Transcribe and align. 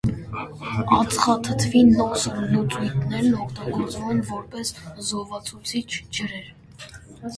Ածխաթթվի 0.99 1.83
նոսր 1.89 2.39
լուծույթներն 2.53 3.37
օգտագործվում 3.43 4.09
են 4.15 4.25
որպես 4.33 4.73
զովացուցիչ 5.11 5.87
ջրեր։ 5.93 6.53